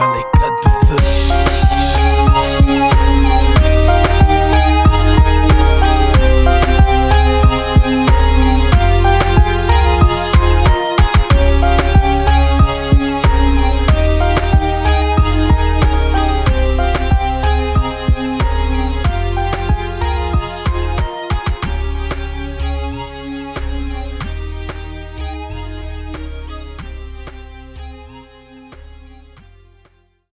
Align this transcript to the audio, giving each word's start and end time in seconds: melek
melek 0.00 0.39